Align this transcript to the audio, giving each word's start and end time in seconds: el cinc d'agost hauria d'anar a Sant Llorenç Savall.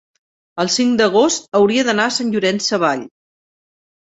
el 0.63 0.69
cinc 0.75 0.95
d'agost 1.01 1.45
hauria 1.59 1.83
d'anar 1.91 2.07
a 2.07 2.15
Sant 2.17 2.33
Llorenç 2.37 2.73
Savall. 2.73 3.05